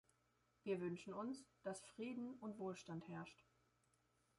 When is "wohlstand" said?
2.57-3.07